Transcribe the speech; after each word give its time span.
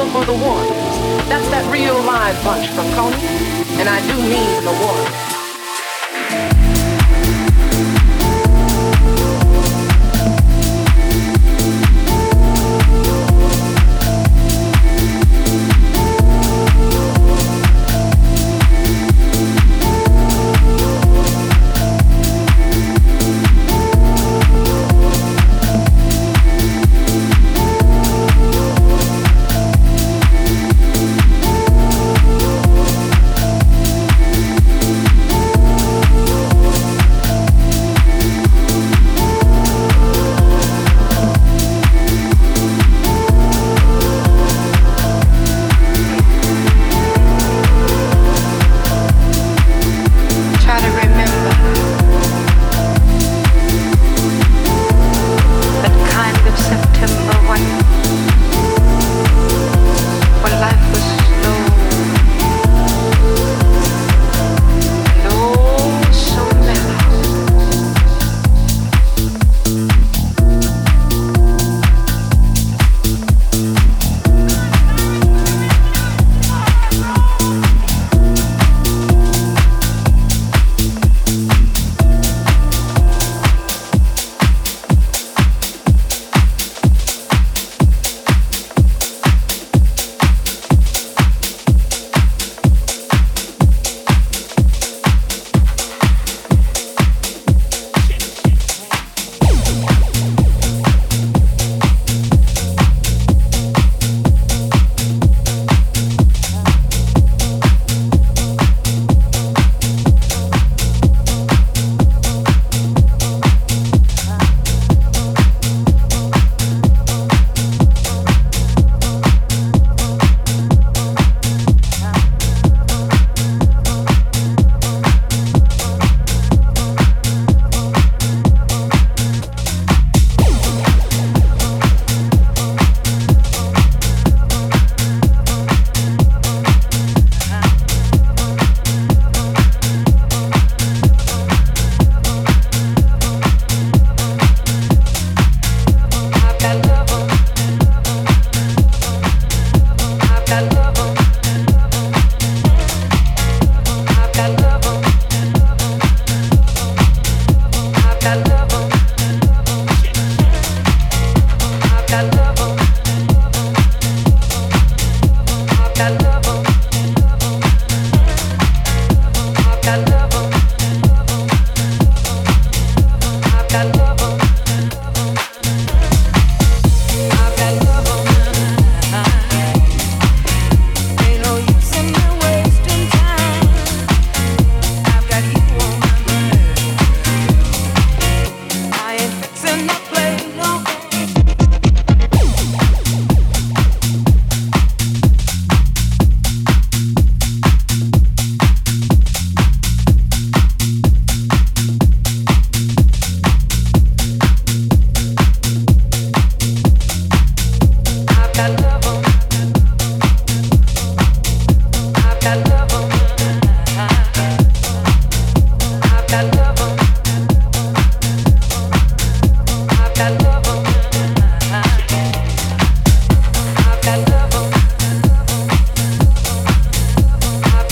special 0.00 0.20
for 0.20 0.26
the 0.26 0.44
warriors. 0.44 0.98
That's 1.28 1.48
that 1.50 1.70
real 1.72 1.94
live 2.04 2.42
bunch 2.44 2.68
from 2.68 2.86
Coney, 2.94 3.26
and 3.80 3.88
I 3.88 4.00
do 4.06 4.16
mean 4.16 4.64
the 4.64 4.72
warriors. 4.84 5.29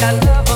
I 0.00 0.12
love. 0.12 0.48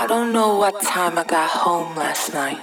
I 0.00 0.06
don't 0.06 0.32
know 0.32 0.54
what 0.54 0.80
time 0.80 1.18
I 1.18 1.24
got 1.24 1.50
home 1.50 1.96
last 1.96 2.32
night. 2.32 2.60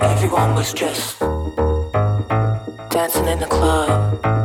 Everyone 0.00 0.56
was 0.56 0.72
just 0.72 1.20
dancing 2.90 3.28
in 3.28 3.38
the 3.38 3.46
club. 3.48 4.39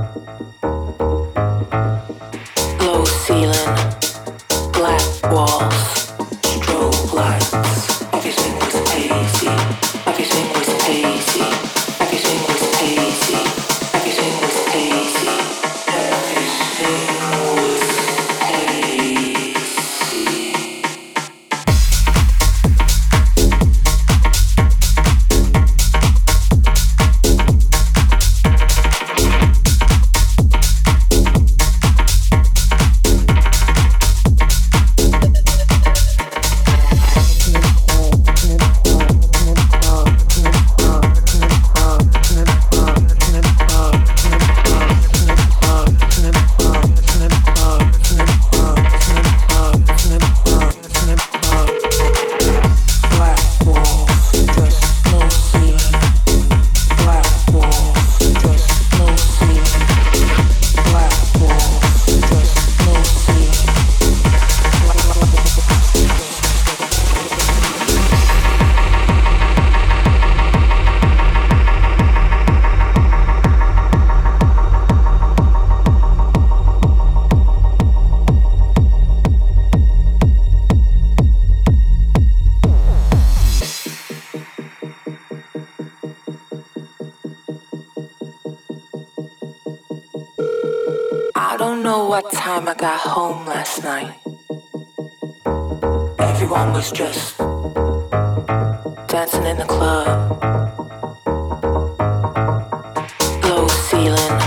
feeling. 104.05 104.44